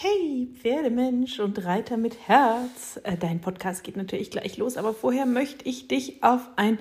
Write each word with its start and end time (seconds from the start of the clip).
Hey, 0.00 0.48
Pferdemensch 0.54 1.40
und 1.40 1.64
Reiter 1.64 1.96
mit 1.96 2.28
Herz. 2.28 3.00
Äh, 3.02 3.16
dein 3.16 3.40
Podcast 3.40 3.82
geht 3.82 3.96
natürlich 3.96 4.30
gleich 4.30 4.56
los, 4.56 4.76
aber 4.76 4.94
vorher 4.94 5.26
möchte 5.26 5.68
ich 5.68 5.88
dich 5.88 6.22
auf 6.22 6.48
ein 6.54 6.78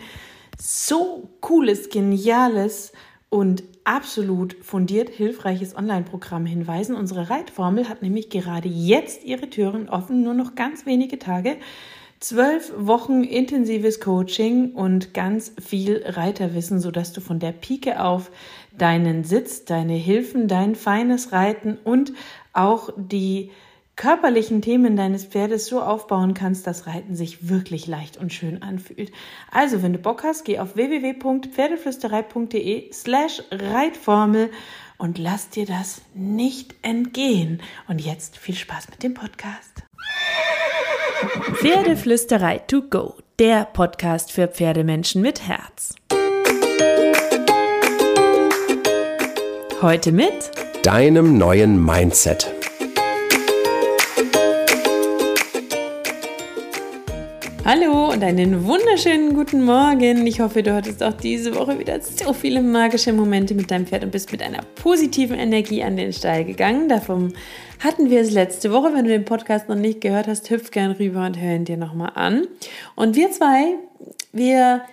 so 0.60 1.28
cooles, 1.42 1.90
geniales 1.90 2.94
und 3.30 3.64
absolut 3.86 4.56
fundiert 4.62 5.10
hilfreiches 5.10 5.76
Online-Programm 5.76 6.46
hinweisen. 6.46 6.96
Unsere 6.96 7.32
Reitformel 7.32 7.90
hat 7.90 8.04
nämlich 8.04 8.30
gerade 8.30 8.70
jetzt 8.70 9.24
ihre 9.24 9.50
Türen 9.50 9.90
offen, 9.90 10.22
nur 10.22 10.36
noch 10.36 10.54
ganz 10.54 10.86
wenige 10.86 11.18
Tage. 11.18 11.58
Zwölf 12.20 12.74
Wochen 12.76 13.24
intensives 13.24 14.00
Coaching 14.00 14.74
und 14.74 15.14
ganz 15.14 15.54
viel 15.64 16.02
Reiterwissen, 16.04 16.80
sodass 16.80 17.14
du 17.14 17.22
von 17.22 17.38
der 17.40 17.52
Pike 17.52 18.04
auf 18.04 18.32
deinen 18.76 19.24
Sitz, 19.24 19.66
deine 19.66 19.94
Hilfen, 19.94 20.48
dein 20.48 20.74
feines 20.74 21.32
Reiten 21.32 21.78
und 21.84 22.14
auch 22.54 22.90
die 22.98 23.52
körperlichen 23.96 24.62
Themen 24.62 24.96
deines 24.96 25.26
Pferdes 25.26 25.68
so 25.68 25.82
aufbauen 25.82 26.34
kannst, 26.34 26.66
dass 26.66 26.88
Reiten 26.88 27.16
sich 27.16 27.50
wirklich 27.50 27.86
leicht 27.88 28.18
und 28.18 28.34
schön 28.34 28.64
anfühlt. 28.64 29.12
Also, 29.52 29.84
wenn 29.84 29.94
du 29.94 30.00
Bock 30.00 30.24
hast, 30.24 30.44
geh 30.46 30.58
auf 30.60 30.76
www.pferdeflüsterei.de 30.76 32.92
slash 32.94 33.44
Reitformel 33.52 34.50
und 34.98 35.18
lass 35.18 35.50
dir 35.50 35.66
das 35.66 36.02
nicht 36.14 36.76
entgehen. 36.82 37.62
Und 37.88 38.00
jetzt 38.00 38.38
viel 38.38 38.56
Spaß 38.56 38.90
mit 38.90 39.04
dem 39.04 39.14
Podcast. 39.14 39.84
Pferdeflüsterei 41.68 42.60
to 42.60 42.82
go, 42.82 43.16
der 43.40 43.66
Podcast 43.66 44.32
für 44.32 44.48
Pferdemenschen 44.48 45.22
mit 45.22 45.46
Herz. 45.46 45.96
Heute 49.82 50.14
mit 50.14 50.50
deinem 50.84 51.38
neuen 51.38 51.84
Mindset. 51.84 52.57
Hallo 57.70 58.14
und 58.14 58.24
einen 58.24 58.66
wunderschönen 58.66 59.34
guten 59.34 59.66
Morgen. 59.66 60.26
Ich 60.26 60.40
hoffe, 60.40 60.64
du 60.64 60.74
hattest 60.74 61.04
auch 61.04 61.12
diese 61.12 61.54
Woche 61.54 61.78
wieder 61.78 62.00
so 62.00 62.32
viele 62.32 62.62
magische 62.62 63.12
Momente 63.12 63.56
mit 63.56 63.70
deinem 63.70 63.86
Pferd 63.86 64.06
und 64.06 64.12
bist 64.12 64.32
mit 64.32 64.42
einer 64.42 64.62
positiven 64.82 65.38
Energie 65.38 65.84
an 65.84 65.98
den 65.98 66.14
Stall 66.14 66.46
gegangen. 66.46 66.88
Davon 66.88 67.34
hatten 67.84 68.10
wir 68.10 68.22
es 68.22 68.32
letzte 68.32 68.72
Woche. 68.72 68.94
Wenn 68.94 69.04
du 69.04 69.10
den 69.10 69.26
Podcast 69.26 69.68
noch 69.68 69.76
nicht 69.76 70.00
gehört 70.00 70.28
hast, 70.28 70.50
hüpf 70.50 70.72
gern 70.72 70.92
rüber 70.92 71.26
und 71.26 71.38
hör 71.42 71.58
ihn 71.58 71.66
dir 71.66 71.76
nochmal 71.76 72.14
an. 72.16 72.48
Und 72.96 73.18
wir 73.18 73.32
zwei, 73.32 73.74
wir 74.32 74.84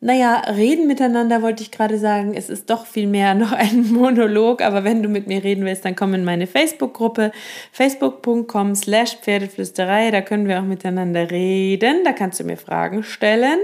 naja, 0.00 0.42
reden 0.48 0.86
miteinander 0.86 1.42
wollte 1.42 1.62
ich 1.62 1.72
gerade 1.72 1.98
sagen. 1.98 2.34
Es 2.34 2.48
ist 2.48 2.70
doch 2.70 2.86
viel 2.86 3.08
mehr 3.08 3.34
noch 3.34 3.52
ein 3.52 3.90
Monolog, 3.92 4.62
aber 4.62 4.84
wenn 4.84 5.02
du 5.02 5.08
mit 5.08 5.26
mir 5.26 5.42
reden 5.42 5.64
willst, 5.64 5.84
dann 5.84 5.96
komm 5.96 6.14
in 6.14 6.24
meine 6.24 6.46
Facebook-Gruppe, 6.46 7.32
facebook.com 7.72 8.76
slash 8.76 9.16
Pferdeflüsterei. 9.16 10.12
Da 10.12 10.20
können 10.20 10.46
wir 10.46 10.60
auch 10.60 10.64
miteinander 10.64 11.30
reden. 11.30 12.04
Da 12.04 12.12
kannst 12.12 12.38
du 12.38 12.44
mir 12.44 12.56
Fragen 12.56 13.02
stellen. 13.02 13.58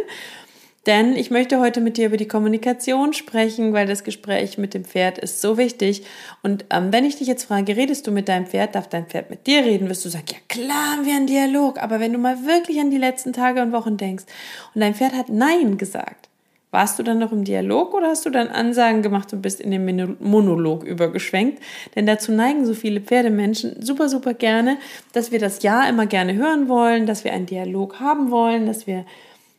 Denn 0.86 1.16
ich 1.16 1.30
möchte 1.30 1.60
heute 1.60 1.80
mit 1.80 1.96
dir 1.96 2.06
über 2.06 2.18
die 2.18 2.28
Kommunikation 2.28 3.14
sprechen, 3.14 3.72
weil 3.72 3.86
das 3.86 4.04
Gespräch 4.04 4.58
mit 4.58 4.74
dem 4.74 4.84
Pferd 4.84 5.18
ist 5.18 5.40
so 5.40 5.56
wichtig. 5.56 6.04
Und 6.42 6.66
ähm, 6.70 6.92
wenn 6.92 7.04
ich 7.04 7.16
dich 7.16 7.26
jetzt 7.26 7.44
frage, 7.44 7.76
redest 7.76 8.06
du 8.06 8.10
mit 8.10 8.28
deinem 8.28 8.46
Pferd, 8.46 8.74
darf 8.74 8.88
dein 8.88 9.06
Pferd 9.06 9.30
mit 9.30 9.46
dir 9.46 9.64
reden, 9.64 9.88
wirst 9.88 10.04
du 10.04 10.10
sagen, 10.10 10.26
ja 10.30 10.38
klar 10.48 10.92
haben 10.92 11.06
wir 11.06 11.14
einen 11.14 11.26
Dialog. 11.26 11.82
Aber 11.82 12.00
wenn 12.00 12.12
du 12.12 12.18
mal 12.18 12.44
wirklich 12.44 12.78
an 12.80 12.90
die 12.90 12.98
letzten 12.98 13.32
Tage 13.32 13.62
und 13.62 13.72
Wochen 13.72 13.96
denkst 13.96 14.24
und 14.74 14.80
dein 14.82 14.94
Pferd 14.94 15.14
hat 15.14 15.30
Nein 15.30 15.78
gesagt, 15.78 16.28
warst 16.74 16.98
du 16.98 17.04
dann 17.04 17.20
noch 17.20 17.30
im 17.30 17.44
Dialog 17.44 17.94
oder 17.94 18.08
hast 18.08 18.26
du 18.26 18.30
dann 18.30 18.48
Ansagen 18.48 19.00
gemacht 19.00 19.32
und 19.32 19.42
bist 19.42 19.60
in 19.60 19.70
den 19.70 20.16
Monolog 20.18 20.82
übergeschwenkt? 20.82 21.62
Denn 21.94 22.04
dazu 22.04 22.32
neigen 22.32 22.66
so 22.66 22.74
viele 22.74 23.00
Pferdemenschen 23.00 23.80
super, 23.80 24.08
super 24.08 24.34
gerne, 24.34 24.76
dass 25.12 25.30
wir 25.30 25.38
das 25.38 25.62
Ja 25.62 25.88
immer 25.88 26.06
gerne 26.06 26.34
hören 26.34 26.68
wollen, 26.68 27.06
dass 27.06 27.22
wir 27.22 27.32
einen 27.32 27.46
Dialog 27.46 28.00
haben 28.00 28.32
wollen, 28.32 28.66
dass 28.66 28.88
wir 28.88 29.06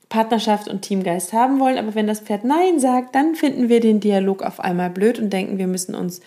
Partnerschaft 0.10 0.68
und 0.68 0.82
Teamgeist 0.82 1.34
haben 1.34 1.60
wollen. 1.60 1.78
Aber 1.78 1.96
wenn 1.96 2.08
das 2.08 2.20
Pferd 2.20 2.44
Nein 2.44 2.80
sagt, 2.80 3.16
dann 3.16 3.36
finden 3.36 3.70
wir 3.70 3.80
den 3.80 4.00
Dialog 4.00 4.44
auf 4.44 4.60
einmal 4.60 4.90
blöd 4.90 5.20
und 5.20 5.32
denken, 5.32 5.58
wir 5.58 5.68
müssen 5.68 5.96
uns 5.96 6.22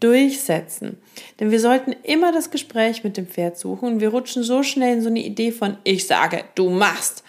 durchsetzen. 0.00 0.98
Denn 1.38 1.50
wir 1.50 1.60
sollten 1.60 1.94
immer 2.02 2.32
das 2.32 2.50
Gespräch 2.50 3.04
mit 3.04 3.16
dem 3.16 3.26
Pferd 3.26 3.56
suchen 3.58 3.88
und 3.88 4.00
wir 4.00 4.08
rutschen 4.08 4.42
so 4.42 4.62
schnell 4.62 4.94
in 4.94 5.02
so 5.02 5.08
eine 5.08 5.20
Idee 5.20 5.52
von 5.52 5.76
ich 5.84 6.06
sage, 6.06 6.44
du 6.54 6.70
machst. 6.70 7.22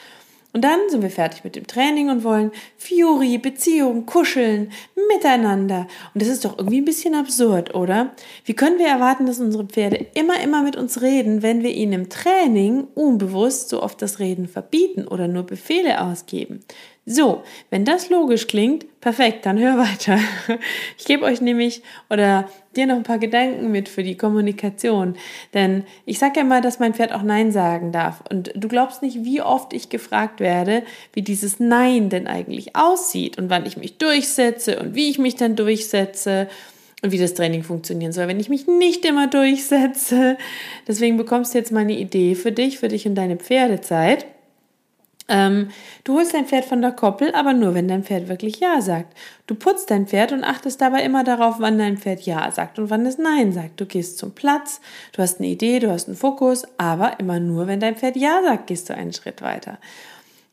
Und 0.53 0.63
dann 0.63 0.79
sind 0.89 1.01
wir 1.01 1.09
fertig 1.09 1.43
mit 1.43 1.55
dem 1.55 1.65
Training 1.65 2.09
und 2.09 2.23
wollen 2.23 2.51
Fury, 2.77 3.39
Beziehung, 3.39 4.05
Kuscheln, 4.05 4.71
Miteinander. 5.11 5.87
Und 6.13 6.21
das 6.21 6.29
ist 6.29 6.45
doch 6.45 6.59
irgendwie 6.59 6.79
ein 6.79 6.85
bisschen 6.85 7.15
absurd, 7.15 7.73
oder? 7.73 8.11
Wie 8.45 8.53
können 8.53 8.77
wir 8.77 8.87
erwarten, 8.87 9.25
dass 9.25 9.39
unsere 9.39 9.65
Pferde 9.65 10.05
immer, 10.13 10.39
immer 10.41 10.61
mit 10.61 10.75
uns 10.75 11.01
reden, 11.01 11.41
wenn 11.41 11.63
wir 11.63 11.71
ihnen 11.71 11.93
im 11.93 12.09
Training 12.09 12.87
unbewusst 12.93 13.69
so 13.69 13.81
oft 13.81 13.99
das 14.01 14.19
Reden 14.19 14.47
verbieten 14.47 15.07
oder 15.07 15.27
nur 15.27 15.43
Befehle 15.43 15.99
ausgeben? 16.01 16.63
So, 17.05 17.43
wenn 17.69 17.83
das 17.83 18.09
logisch 18.09 18.47
klingt, 18.47 19.01
perfekt, 19.01 19.45
dann 19.45 19.59
hör 19.59 19.77
weiter. 19.77 20.17
Ich 20.97 21.05
gebe 21.05 21.25
euch 21.25 21.41
nämlich 21.41 21.83
oder 22.09 22.47
dir 22.77 22.85
noch 22.85 22.95
ein 22.95 23.03
paar 23.03 23.17
Gedanken 23.17 23.71
mit 23.71 23.89
für 23.89 24.03
die 24.03 24.15
Kommunikation. 24.15 25.15
Denn 25.53 25.83
ich 26.05 26.17
sage 26.17 26.37
ja 26.37 26.41
immer, 26.43 26.61
dass 26.61 26.79
mein 26.79 26.93
Pferd 26.93 27.11
auch 27.11 27.23
Nein 27.23 27.51
sagen 27.51 27.91
darf. 27.91 28.23
Und 28.29 28.53
du 28.55 28.69
glaubst 28.69 29.01
nicht, 29.01 29.25
wie 29.25 29.41
oft 29.41 29.73
ich 29.73 29.89
gefragt 29.89 30.39
werde, 30.39 30.83
wie 31.11 31.21
dieses 31.21 31.59
Nein 31.59 32.09
denn 32.09 32.25
eigentlich 32.25 32.77
aussieht 32.77 33.37
und 33.37 33.49
wann 33.49 33.65
ich 33.65 33.75
mich 33.75 33.97
durchsetze 33.97 34.79
und 34.79 34.95
wie 34.95 35.09
ich 35.09 35.19
mich 35.19 35.35
dann 35.35 35.57
durchsetze 35.57 36.47
und 37.01 37.11
wie 37.11 37.17
das 37.17 37.33
Training 37.33 37.63
funktionieren 37.63 38.13
soll, 38.13 38.29
wenn 38.29 38.39
ich 38.39 38.47
mich 38.47 38.65
nicht 38.65 39.03
immer 39.03 39.27
durchsetze. 39.27 40.37
Deswegen 40.87 41.17
bekommst 41.17 41.53
du 41.53 41.57
jetzt 41.57 41.73
mal 41.73 41.81
eine 41.81 41.99
Idee 41.99 42.35
für 42.35 42.53
dich, 42.53 42.79
für 42.79 42.87
dich 42.87 43.05
und 43.05 43.15
deine 43.15 43.35
Pferdezeit. 43.35 44.25
Ähm, 45.29 45.69
du 46.03 46.15
holst 46.15 46.33
dein 46.33 46.45
Pferd 46.45 46.65
von 46.65 46.81
der 46.81 46.91
Koppel, 46.91 47.33
aber 47.33 47.53
nur, 47.53 47.73
wenn 47.73 47.87
dein 47.87 48.03
Pferd 48.03 48.27
wirklich 48.27 48.59
Ja 48.59 48.81
sagt. 48.81 49.15
Du 49.47 49.55
putzt 49.55 49.89
dein 49.89 50.07
Pferd 50.07 50.31
und 50.31 50.43
achtest 50.43 50.81
dabei 50.81 51.03
immer 51.03 51.23
darauf, 51.23 51.55
wann 51.59 51.77
dein 51.77 51.97
Pferd 51.97 52.21
Ja 52.21 52.51
sagt 52.51 52.79
und 52.79 52.89
wann 52.89 53.05
es 53.05 53.17
Nein 53.17 53.53
sagt. 53.53 53.79
Du 53.79 53.85
gehst 53.85 54.17
zum 54.17 54.33
Platz, 54.33 54.81
du 55.13 55.21
hast 55.21 55.39
eine 55.39 55.47
Idee, 55.47 55.79
du 55.79 55.91
hast 55.91 56.07
einen 56.07 56.17
Fokus, 56.17 56.65
aber 56.77 57.19
immer 57.19 57.39
nur, 57.39 57.67
wenn 57.67 57.79
dein 57.79 57.95
Pferd 57.95 58.17
Ja 58.17 58.41
sagt, 58.43 58.67
gehst 58.67 58.89
du 58.89 58.95
einen 58.95 59.13
Schritt 59.13 59.41
weiter. 59.41 59.77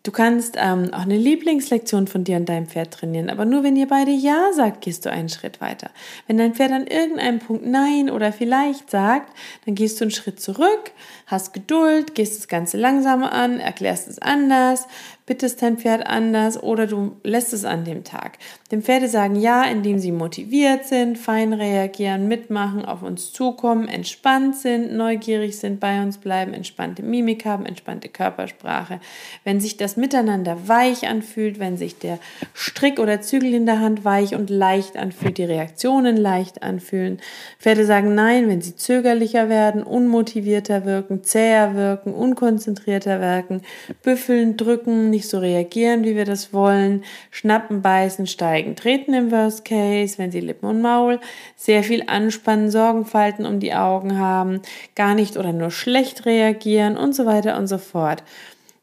Du 0.03 0.13
kannst 0.13 0.57
ähm, 0.57 0.95
auch 0.95 1.03
eine 1.03 1.19
Lieblingslektion 1.19 2.07
von 2.07 2.25
dir 2.25 2.37
und 2.39 2.49
deinem 2.49 2.67
Pferd 2.67 2.95
trainieren, 2.95 3.29
aber 3.29 3.45
nur 3.45 3.63
wenn 3.63 3.77
ihr 3.77 3.87
beide 3.87 4.11
Ja 4.11 4.51
sagt, 4.55 4.81
gehst 4.81 5.05
du 5.05 5.11
einen 5.11 5.29
Schritt 5.29 5.61
weiter. 5.61 5.91
Wenn 6.27 6.39
dein 6.39 6.55
Pferd 6.55 6.73
an 6.73 6.87
irgendeinem 6.87 7.39
Punkt 7.39 7.67
Nein 7.67 8.09
oder 8.09 8.33
vielleicht 8.33 8.91
sagt, 8.91 9.37
dann 9.67 9.75
gehst 9.75 10.01
du 10.01 10.05
einen 10.05 10.11
Schritt 10.11 10.41
zurück, 10.41 10.93
hast 11.27 11.53
Geduld, 11.53 12.15
gehst 12.15 12.39
das 12.39 12.49
Ganze 12.49 12.79
langsamer 12.79 13.33
an, 13.33 13.61
erklärst 13.61 14.09
es 14.09 14.19
anders, 14.19 14.87
bittest 15.31 15.63
dein 15.63 15.79
Pferd 15.79 16.09
anders 16.09 16.61
oder 16.61 16.89
du 16.89 17.13
lässt 17.23 17.53
es 17.53 17.65
an 17.65 17.85
dem 17.85 18.03
Tag. 18.03 18.39
Dem 18.73 18.83
Pferde 18.83 19.07
sagen 19.07 19.37
ja, 19.37 19.63
indem 19.63 20.01
sie 20.01 20.11
motiviert 20.11 20.87
sind, 20.87 21.17
fein 21.19 21.53
reagieren, 21.53 22.27
mitmachen, 22.27 22.85
auf 22.85 23.05
uns 23.05 23.33
zukommen, 23.33 23.87
entspannt 23.87 24.57
sind, 24.57 24.93
neugierig 24.93 25.57
sind, 25.57 25.79
bei 25.79 26.03
uns 26.03 26.19
bleiben, 26.19 26.53
entspannte 26.53 27.05
Mimik 27.05 27.45
haben, 27.45 27.65
entspannte 27.65 28.09
Körpersprache. 28.09 28.99
Wenn 29.45 29.61
sich 29.61 29.77
das 29.77 29.97
miteinander 29.97 30.67
weich 30.67 31.07
anfühlt, 31.07 31.61
wenn 31.61 31.77
sich 31.77 31.97
der 32.01 32.19
Strick 32.53 32.99
oder 32.99 33.21
Zügel 33.21 33.55
in 33.55 33.67
der 33.67 33.79
Hand 33.79 34.05
weich 34.05 34.35
und 34.35 34.51
leicht 34.51 34.97
anfühlt, 34.97 35.39
die 35.39 35.45
Reaktionen 35.45 36.17
leicht 36.17 36.65
anfühlen. 36.65 37.21
Pferde 37.61 37.87
sagen 37.87 38.17
nein, 38.17 38.49
wenn 38.49 38.63
sie 38.63 38.75
zögerlicher 38.75 39.49
werden, 39.49 39.85
unmotivierter 39.85 40.85
wirken, 40.85 41.23
zäher 41.23 41.77
wirken, 41.77 42.15
unkonzentrierter 42.15 43.21
wirken, 43.21 43.63
büffeln, 44.03 44.57
drücken, 44.57 45.11
nicht 45.11 45.20
so 45.29 45.39
reagieren, 45.39 46.05
wie 46.05 46.17
wir 46.17 46.25
das 46.25 46.53
wollen, 46.53 47.05
schnappen, 47.31 47.83
beißen, 47.83 48.27
steigen, 48.27 48.77
treten 48.77 49.15
im 49.15 49.31
Worst 49.31 49.65
Case, 49.65 50.19
wenn 50.19 50.31
sie 50.31 50.41
Lippen 50.41 50.69
und 50.69 50.81
Maul, 50.81 51.21
sehr 51.57 51.83
viel 51.83 52.05
anspannen, 52.07 52.71
Sorgenfalten 52.71 53.47
um 53.47 53.61
die 53.61 53.75
Augen 53.75 54.19
haben, 54.19 54.63
gar 54.95 55.15
nicht 55.15 55.37
oder 55.37 55.53
nur 55.53 55.71
schlecht 55.71 56.27
reagieren 56.27 56.97
und 56.97 57.15
so 57.15 57.27
weiter 57.27 57.57
und 57.59 57.67
so 57.67 57.79
fort. 57.79 58.23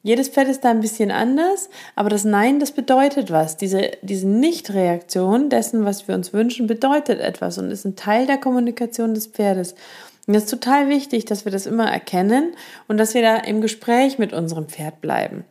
Jedes 0.04 0.30
Pferd 0.30 0.48
ist 0.48 0.64
da 0.64 0.70
ein 0.70 0.80
bisschen 0.80 1.12
anders, 1.12 1.70
aber 1.96 2.10
das 2.10 2.24
Nein, 2.24 2.62
das 2.62 2.72
bedeutet 2.72 3.30
was. 3.30 3.58
Diese, 3.58 3.92
diese 4.02 4.28
Nicht-Reaktion 4.28 5.50
dessen, 5.50 5.84
was 5.84 6.08
wir 6.08 6.16
uns 6.16 6.32
wünschen, 6.32 6.66
bedeutet 6.66 7.20
etwas 7.20 7.58
und 7.58 7.72
ist 7.72 7.84
ein 7.84 7.98
Teil 7.98 8.26
der 8.26 8.38
Kommunikation 8.38 9.14
des 9.14 9.28
Pferdes. 9.28 9.76
Und 10.28 10.36
es 10.36 10.44
ist 10.44 10.50
total 10.50 10.88
wichtig, 10.90 11.26
dass 11.26 11.46
wir 11.46 11.52
das 11.52 11.66
immer 11.66 11.90
erkennen 11.90 12.54
und 12.88 12.98
dass 12.98 13.16
wir 13.16 13.22
da 13.22 13.36
im 13.38 13.60
Gespräch 13.62 14.18
mit 14.20 14.34
unserem 14.34 14.68
Pferd 14.68 15.02
bleiben. 15.02 15.46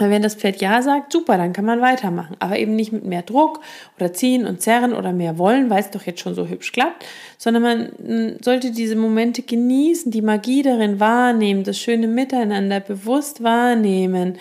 Wenn 0.00 0.22
das 0.22 0.34
Pferd 0.34 0.60
Ja 0.60 0.82
sagt, 0.82 1.12
super, 1.12 1.38
dann 1.38 1.52
kann 1.52 1.64
man 1.64 1.80
weitermachen. 1.80 2.36
Aber 2.40 2.58
eben 2.58 2.74
nicht 2.74 2.92
mit 2.92 3.04
mehr 3.04 3.22
Druck 3.22 3.60
oder 3.96 4.12
ziehen 4.12 4.44
und 4.44 4.60
zerren 4.60 4.92
oder 4.92 5.12
mehr 5.12 5.38
wollen, 5.38 5.70
weil 5.70 5.80
es 5.80 5.90
doch 5.90 6.02
jetzt 6.02 6.20
schon 6.20 6.34
so 6.34 6.48
hübsch 6.48 6.72
klappt, 6.72 7.04
sondern 7.38 7.62
man 7.62 8.36
sollte 8.42 8.72
diese 8.72 8.96
Momente 8.96 9.42
genießen, 9.42 10.10
die 10.10 10.22
Magie 10.22 10.62
darin 10.62 10.98
wahrnehmen, 10.98 11.62
das 11.62 11.78
schöne 11.78 12.08
Miteinander 12.08 12.80
bewusst 12.80 13.44
wahrnehmen, 13.44 14.38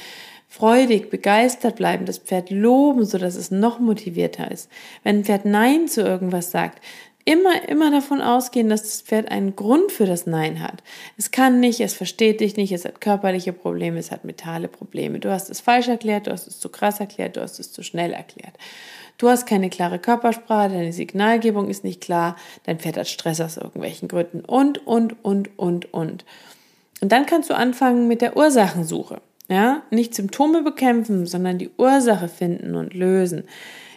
freudig, 0.50 1.12
begeistert 1.12 1.76
bleiben, 1.76 2.06
das 2.06 2.18
Pferd 2.18 2.50
loben, 2.50 3.06
sodass 3.06 3.36
es 3.36 3.52
noch 3.52 3.80
motivierter 3.80 4.50
ist. 4.50 4.72
Wenn 5.04 5.20
ein 5.20 5.24
Pferd 5.24 5.46
Nein 5.46 5.88
zu 5.88 6.02
irgendwas 6.02 6.50
sagt, 6.50 6.80
immer, 7.26 7.68
immer 7.70 7.92
davon 7.92 8.22
ausgehen, 8.22 8.70
dass 8.70 8.84
das 8.84 9.02
Pferd 9.02 9.32
einen 9.32 9.56
Grund 9.56 9.92
für 9.92 10.06
das 10.06 10.26
Nein 10.26 10.62
hat. 10.62 10.84
Es 11.18 11.32
kann 11.32 11.60
nicht, 11.60 11.80
es 11.80 11.94
versteht 11.94 12.42
dich 12.42 12.58
nicht, 12.58 12.72
es 12.72 12.86
hat 12.86 13.02
körperliche 13.02 13.54
Probleme, 13.54 14.00
es 14.00 14.12
hat 14.12 14.26
mentale 14.26 14.68
Probleme. 14.68 15.20
Du 15.20 15.32
hast 15.32 15.50
es 15.50 15.62
falsch 15.62 15.88
erklärt, 15.88 16.28
du 16.28 16.32
hast 16.32 16.48
es 16.48 16.60
zu 16.60 16.70
krass 16.70 17.00
erklärt, 17.00 17.38
du 17.38 17.42
hast 17.42 17.60
es 17.60 17.72
zu 17.72 17.84
schnell 17.84 18.12
erklärt. 18.12 18.54
Du 19.18 19.30
hast 19.30 19.46
keine 19.46 19.70
klare 19.70 20.00
Körpersprache, 20.00 20.70
deine 20.70 20.92
Signalgebung 20.92 21.70
ist 21.70 21.84
nicht 21.84 22.02
klar, 22.02 22.36
dein 22.66 22.80
Pferd 22.80 22.98
hat 22.98 23.08
Stress 23.08 23.40
aus 23.40 23.58
irgendwelchen 23.58 24.08
Gründen 24.08 24.42
und, 24.42 24.86
und, 24.86 25.24
und, 25.24 25.58
und, 25.58 25.94
und. 25.94 26.26
Und 27.00 27.12
dann 27.12 27.26
kannst 27.26 27.50
du 27.50 27.56
anfangen 27.56 28.08
mit 28.08 28.22
der 28.22 28.36
Ursachensuche. 28.36 29.22
Ja, 29.50 29.84
nicht 29.92 30.16
Symptome 30.16 30.64
bekämpfen, 30.64 31.26
sondern 31.26 31.58
die 31.58 31.70
Ursache 31.78 32.30
finden 32.30 32.76
und 32.76 32.94
lösen 32.94 33.44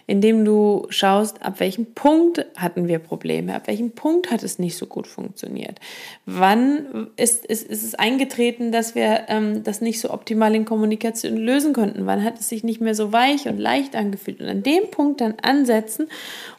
indem 0.07 0.45
du 0.45 0.87
schaust, 0.89 1.43
ab 1.43 1.59
welchem 1.59 1.93
Punkt 1.93 2.45
hatten 2.55 2.87
wir 2.87 2.97
Probleme, 2.99 3.53
ab 3.53 3.67
welchem 3.67 3.91
Punkt 3.91 4.31
hat 4.31 4.41
es 4.41 4.57
nicht 4.57 4.77
so 4.77 4.85
gut 4.85 5.05
funktioniert. 5.05 5.79
Wann 6.25 7.07
ist, 7.17 7.45
ist, 7.45 7.67
ist 7.67 7.83
es 7.83 7.93
eingetreten, 7.93 8.71
dass 8.71 8.95
wir 8.95 9.25
ähm, 9.27 9.63
das 9.65 9.81
nicht 9.81 9.99
so 9.99 10.09
optimal 10.11 10.55
in 10.55 10.63
Kommunikation 10.63 11.35
lösen 11.35 11.73
konnten? 11.73 12.05
Wann 12.05 12.23
hat 12.23 12.39
es 12.39 12.47
sich 12.47 12.63
nicht 12.63 12.79
mehr 12.79 12.95
so 12.95 13.11
weich 13.11 13.47
und 13.47 13.59
leicht 13.59 13.95
angefühlt? 13.95 14.39
Und 14.39 14.47
an 14.47 14.63
dem 14.63 14.89
Punkt 14.89 15.19
dann 15.19 15.35
ansetzen 15.41 16.07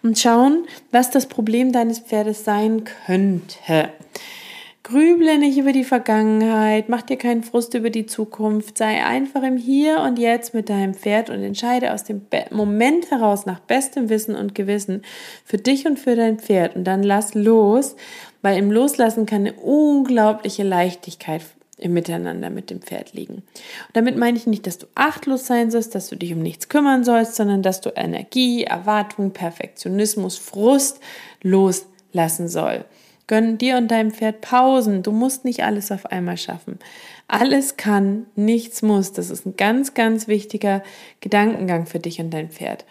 und 0.03 0.19
schauen, 0.19 0.67
was 0.93 1.11
das 1.11 1.27
Problem 1.27 1.73
deines 1.73 2.00
Pferdes 2.00 2.45
sein 2.45 2.85
könnte. 3.06 3.91
Grüble 4.88 5.37
nicht 5.37 5.58
über 5.58 5.73
die 5.73 5.85
Vergangenheit, 5.85 6.88
mach 6.88 7.02
dir 7.02 7.19
keinen 7.19 7.43
Frust 7.43 7.75
über 7.75 7.90
die 7.90 8.06
Zukunft, 8.06 8.79
sei 8.79 9.05
einfach 9.05 9.43
im 9.43 9.58
Hier 9.58 10.00
und 10.00 10.19
Jetzt 10.19 10.55
mit 10.55 10.70
deinem 10.70 10.94
Pferd 10.94 11.29
und 11.29 11.43
entscheide 11.43 11.93
aus 11.93 12.05
dem 12.05 12.23
Moment 12.52 13.11
heraus 13.11 13.44
nach 13.44 13.61
bestem 13.61 14.08
Wissen 14.08 14.35
und 14.35 14.55
Gewissen 14.55 15.02
für 15.44 15.58
dich 15.58 15.85
und 15.85 15.99
für 15.99 16.17
dein 16.17 16.38
Pferd 16.38 16.75
und 16.75 16.85
dann 16.85 17.02
lass 17.02 17.35
los, 17.35 17.96
weil 18.40 18.56
im 18.56 18.73
Loslassen 18.73 19.26
kann 19.26 19.43
eine 19.43 19.52
unglaubliche 19.61 20.62
Leichtigkeit 20.62 21.43
im 21.76 21.93
Miteinander 21.93 22.49
mit 22.49 22.70
dem 22.70 22.81
Pferd 22.81 23.12
liegen. 23.12 23.35
Und 23.35 23.44
damit 23.93 24.17
meine 24.17 24.38
ich 24.38 24.46
nicht, 24.46 24.67
dass 24.67 24.79
du 24.79 24.87
achtlos 24.94 25.46
sein 25.46 25.70
sollst, 25.70 25.94
dass 25.94 26.08
du 26.08 26.17
dich 26.17 26.32
um 26.32 26.40
nichts 26.40 26.70
kümmern 26.70 27.05
sollst, 27.05 27.35
sondern 27.35 27.62
dass 27.62 27.82
du 27.82 27.90
Energie, 27.94 28.64
Erwartung, 28.64 29.32
Perfektionismus, 29.32 30.38
Frust 30.38 31.00
loslassen 31.43 32.49
sollst. 32.49 32.87
Gönn 33.29 33.59
dir 33.59 33.77
und 33.77 33.89
deinem 33.89 34.11
Pferd 34.11 34.41
Pausen. 34.41 35.05
Du 35.05 35.13
musst 35.13 35.45
nicht 35.45 35.63
alles 35.63 35.93
auf 35.93 36.07
einmal 36.07 36.37
schaffen. 36.37 36.79
Alles 37.29 37.77
kann, 37.77 38.27
nichts 38.35 38.83
muss. 38.83 39.13
Das 39.13 39.31
ist 39.31 39.47
ein 39.47 39.57
ganz, 39.57 39.95
ganz 39.95 40.27
wichtiger 40.27 40.83
Gedankengang 41.21 41.87
für 41.87 42.01
dich 42.01 42.21
und 42.21 42.31
dein 42.31 42.51
Pferd. 42.51 42.85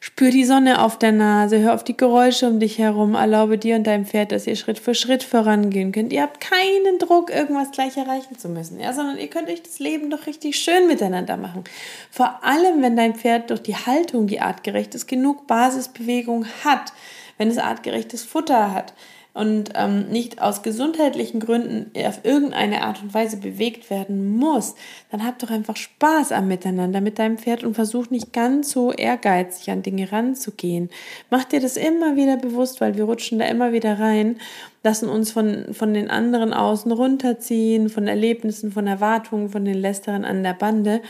Spür 0.00 0.30
die 0.30 0.44
Sonne 0.44 0.82
auf 0.82 0.98
der 0.98 1.12
Nase, 1.12 1.58
hör 1.60 1.74
auf 1.74 1.84
die 1.84 1.96
Geräusche 1.96 2.46
um 2.46 2.60
dich 2.60 2.78
herum, 2.78 3.14
erlaube 3.14 3.58
dir 3.58 3.76
und 3.76 3.86
deinem 3.86 4.04
Pferd, 4.04 4.32
dass 4.32 4.46
ihr 4.46 4.56
Schritt 4.56 4.78
für 4.78 4.94
Schritt 4.94 5.22
vorangehen 5.22 5.92
könnt. 5.92 6.12
Ihr 6.12 6.22
habt 6.22 6.40
keinen 6.40 6.98
Druck, 6.98 7.30
irgendwas 7.30 7.70
gleich 7.70 7.96
erreichen 7.96 8.38
zu 8.38 8.48
müssen, 8.48 8.80
ja, 8.80 8.92
sondern 8.92 9.18
ihr 9.18 9.28
könnt 9.28 9.48
euch 9.48 9.62
das 9.62 9.78
Leben 9.78 10.10
doch 10.10 10.26
richtig 10.26 10.58
schön 10.58 10.86
miteinander 10.86 11.36
machen. 11.36 11.64
Vor 12.10 12.44
allem, 12.44 12.82
wenn 12.82 12.96
dein 12.96 13.14
Pferd 13.14 13.50
durch 13.50 13.62
die 13.62 13.76
Haltung, 13.76 14.26
die 14.26 14.40
artgerecht 14.40 14.94
ist, 14.94 15.06
genug 15.06 15.46
Basisbewegung 15.46 16.46
hat 16.64 16.92
wenn 17.40 17.48
es 17.48 17.56
artgerechtes 17.56 18.22
Futter 18.22 18.74
hat 18.74 18.92
und 19.32 19.70
ähm, 19.74 20.10
nicht 20.10 20.42
aus 20.42 20.62
gesundheitlichen 20.62 21.40
Gründen 21.40 21.90
auf 22.06 22.20
irgendeine 22.22 22.82
Art 22.82 23.02
und 23.02 23.14
Weise 23.14 23.38
bewegt 23.38 23.88
werden 23.88 24.36
muss, 24.36 24.74
dann 25.10 25.24
hab 25.24 25.38
doch 25.38 25.48
einfach 25.48 25.76
Spaß 25.76 26.32
am 26.32 26.48
Miteinander 26.48 27.00
mit 27.00 27.18
deinem 27.18 27.38
Pferd 27.38 27.64
und 27.64 27.72
versuch 27.72 28.10
nicht 28.10 28.34
ganz 28.34 28.72
so 28.72 28.92
ehrgeizig 28.92 29.70
an 29.70 29.82
Dinge 29.82 30.12
ranzugehen. 30.12 30.90
Mach 31.30 31.44
dir 31.44 31.60
das 31.60 31.78
immer 31.78 32.14
wieder 32.14 32.36
bewusst, 32.36 32.82
weil 32.82 32.98
wir 32.98 33.04
rutschen 33.04 33.38
da 33.38 33.46
immer 33.46 33.72
wieder 33.72 33.98
rein, 33.98 34.38
lassen 34.82 35.08
uns 35.08 35.32
von, 35.32 35.72
von 35.72 35.94
den 35.94 36.10
anderen 36.10 36.52
außen 36.52 36.92
runterziehen, 36.92 37.88
von 37.88 38.06
Erlebnissen, 38.06 38.70
von 38.70 38.86
Erwartungen, 38.86 39.48
von 39.48 39.64
den 39.64 39.78
Lästeren 39.78 40.26
an 40.26 40.42
der 40.42 40.54
Bande. 40.54 41.00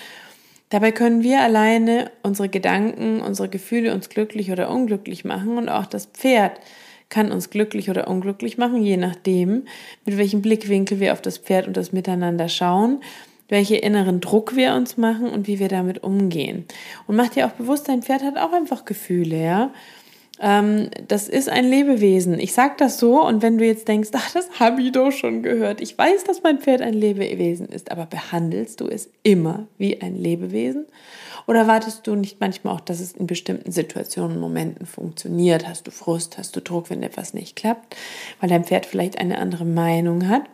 Dabei 0.70 0.92
können 0.92 1.22
wir 1.22 1.40
alleine 1.40 2.10
unsere 2.22 2.48
Gedanken, 2.48 3.20
unsere 3.20 3.48
Gefühle 3.48 3.92
uns 3.92 4.08
glücklich 4.08 4.52
oder 4.52 4.70
unglücklich 4.70 5.24
machen 5.24 5.58
und 5.58 5.68
auch 5.68 5.86
das 5.86 6.06
Pferd 6.06 6.60
kann 7.08 7.32
uns 7.32 7.50
glücklich 7.50 7.90
oder 7.90 8.06
unglücklich 8.06 8.56
machen, 8.56 8.82
je 8.82 8.96
nachdem, 8.96 9.64
mit 10.06 10.16
welchem 10.16 10.42
Blickwinkel 10.42 11.00
wir 11.00 11.12
auf 11.12 11.20
das 11.20 11.38
Pferd 11.38 11.66
und 11.66 11.76
das 11.76 11.92
Miteinander 11.92 12.48
schauen, 12.48 13.02
welche 13.48 13.76
inneren 13.76 14.20
Druck 14.20 14.54
wir 14.54 14.74
uns 14.74 14.96
machen 14.96 15.28
und 15.28 15.48
wie 15.48 15.58
wir 15.58 15.66
damit 15.66 16.04
umgehen. 16.04 16.66
Und 17.08 17.16
mach 17.16 17.30
dir 17.30 17.46
auch 17.46 17.52
bewusst, 17.52 17.88
dein 17.88 18.02
Pferd 18.02 18.22
hat 18.22 18.38
auch 18.38 18.52
einfach 18.52 18.84
Gefühle, 18.84 19.42
ja 19.42 19.72
ähm, 20.40 20.90
das 21.06 21.28
ist 21.28 21.48
ein 21.48 21.68
Lebewesen. 21.68 22.38
Ich 22.38 22.52
sage 22.52 22.74
das 22.78 22.98
so 22.98 23.26
und 23.26 23.42
wenn 23.42 23.58
du 23.58 23.64
jetzt 23.64 23.86
denkst, 23.88 24.10
ach, 24.12 24.32
das 24.32 24.58
habe 24.58 24.82
ich 24.82 24.92
doch 24.92 25.10
schon 25.10 25.42
gehört. 25.42 25.80
Ich 25.80 25.96
weiß, 25.96 26.24
dass 26.24 26.42
mein 26.42 26.58
Pferd 26.58 26.80
ein 26.80 26.94
Lebewesen 26.94 27.68
ist, 27.68 27.90
aber 27.90 28.06
behandelst 28.06 28.80
du 28.80 28.88
es 28.88 29.10
immer 29.22 29.66
wie 29.76 30.00
ein 30.00 30.16
Lebewesen? 30.16 30.86
Oder 31.46 31.66
wartest 31.66 32.06
du 32.06 32.14
nicht 32.14 32.40
manchmal 32.40 32.74
auch, 32.74 32.80
dass 32.80 33.00
es 33.00 33.12
in 33.12 33.26
bestimmten 33.26 33.72
Situationen, 33.72 34.36
und 34.36 34.40
Momenten 34.40 34.86
funktioniert? 34.86 35.68
Hast 35.68 35.86
du 35.86 35.90
Frust, 35.90 36.38
hast 36.38 36.56
du 36.56 36.60
Druck, 36.60 36.90
wenn 36.90 37.02
etwas 37.02 37.34
nicht 37.34 37.56
klappt, 37.56 37.96
weil 38.40 38.48
dein 38.48 38.64
Pferd 38.64 38.86
vielleicht 38.86 39.18
eine 39.18 39.38
andere 39.38 39.64
Meinung 39.64 40.28
hat? 40.28 40.44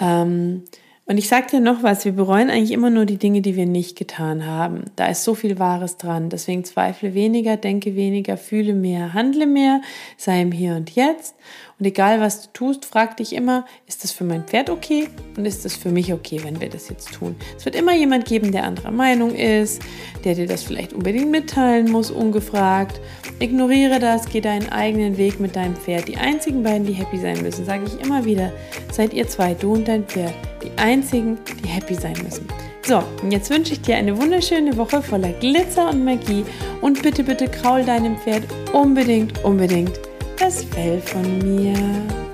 Ähm, 0.00 0.64
und 1.08 1.16
ich 1.16 1.26
sag 1.26 1.48
dir 1.48 1.60
noch 1.60 1.82
was, 1.82 2.04
wir 2.04 2.12
bereuen 2.12 2.50
eigentlich 2.50 2.70
immer 2.70 2.90
nur 2.90 3.06
die 3.06 3.16
Dinge, 3.16 3.40
die 3.40 3.56
wir 3.56 3.64
nicht 3.64 3.96
getan 3.96 4.44
haben. 4.44 4.84
Da 4.94 5.06
ist 5.06 5.24
so 5.24 5.34
viel 5.34 5.58
Wahres 5.58 5.96
dran. 5.96 6.28
Deswegen 6.28 6.64
zweifle 6.64 7.14
weniger, 7.14 7.56
denke 7.56 7.96
weniger, 7.96 8.36
fühle 8.36 8.74
mehr, 8.74 9.14
handle 9.14 9.46
mehr, 9.46 9.80
sei 10.18 10.42
im 10.42 10.52
Hier 10.52 10.74
und 10.74 10.90
Jetzt. 10.90 11.34
Und 11.78 11.86
egal 11.86 12.20
was 12.20 12.42
du 12.42 12.48
tust, 12.52 12.84
frag 12.84 13.16
dich 13.18 13.32
immer, 13.32 13.64
ist 13.86 14.02
das 14.02 14.10
für 14.10 14.24
mein 14.24 14.44
Pferd 14.44 14.68
okay 14.68 15.08
und 15.36 15.46
ist 15.46 15.64
das 15.64 15.76
für 15.76 15.90
mich 15.90 16.12
okay, 16.12 16.40
wenn 16.42 16.60
wir 16.60 16.68
das 16.68 16.88
jetzt 16.88 17.12
tun? 17.12 17.36
Es 17.56 17.64
wird 17.64 17.76
immer 17.76 17.94
jemand 17.94 18.24
geben, 18.24 18.50
der 18.50 18.64
anderer 18.64 18.90
Meinung 18.90 19.32
ist, 19.32 19.80
der 20.24 20.34
dir 20.34 20.48
das 20.48 20.64
vielleicht 20.64 20.92
unbedingt 20.92 21.30
mitteilen 21.30 21.90
muss, 21.92 22.10
ungefragt. 22.10 23.00
Ignoriere 23.38 24.00
das, 24.00 24.28
geh 24.28 24.40
deinen 24.40 24.68
eigenen 24.70 25.18
Weg 25.18 25.38
mit 25.38 25.54
deinem 25.54 25.76
Pferd. 25.76 26.08
Die 26.08 26.16
einzigen 26.16 26.64
beiden, 26.64 26.84
die 26.84 26.94
happy 26.94 27.18
sein 27.18 27.40
müssen, 27.42 27.64
sage 27.64 27.84
ich 27.86 28.04
immer 28.04 28.24
wieder, 28.24 28.52
seid 28.90 29.14
ihr 29.14 29.28
zwei, 29.28 29.54
du 29.54 29.74
und 29.74 29.86
dein 29.86 30.04
Pferd, 30.04 30.34
die 30.64 30.76
einzigen, 30.78 31.38
die 31.62 31.68
happy 31.68 31.94
sein 31.94 32.16
müssen. 32.24 32.48
So, 32.84 33.04
und 33.22 33.30
jetzt 33.30 33.50
wünsche 33.50 33.74
ich 33.74 33.82
dir 33.82 33.96
eine 33.96 34.18
wunderschöne 34.20 34.76
Woche 34.76 35.00
voller 35.00 35.32
Glitzer 35.34 35.90
und 35.90 36.04
Magie 36.04 36.44
und 36.80 37.02
bitte, 37.02 37.22
bitte 37.22 37.46
kraul 37.46 37.84
deinem 37.84 38.16
Pferd 38.16 38.44
unbedingt, 38.72 39.44
unbedingt 39.44 40.07
das 40.38 40.62
Fell 40.64 41.00
von 41.00 41.38
mir. 41.38 42.27